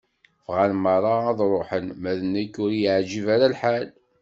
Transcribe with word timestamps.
Bɣan 0.45 0.73
merra 0.83 1.15
ad 1.31 1.39
ruḥeɣ, 1.51 1.85
ma 2.01 2.13
d 2.19 2.21
nekk 2.33 2.53
ur 2.63 2.71
y-iεǧib 2.73 3.25
ara 3.35 3.51
lḥal. 3.53 3.85